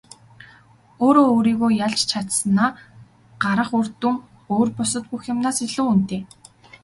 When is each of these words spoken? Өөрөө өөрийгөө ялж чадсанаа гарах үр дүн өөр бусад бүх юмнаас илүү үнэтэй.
Өөрөө 1.05 1.27
өөрийгөө 1.35 1.71
ялж 1.85 1.99
чадсанаа 2.11 2.69
гарах 3.43 3.71
үр 3.79 3.87
дүн 4.01 4.15
өөр 4.53 4.69
бусад 4.77 5.03
бүх 5.09 5.21
юмнаас 5.33 5.57
илүү 5.67 5.85
үнэтэй. 5.93 6.21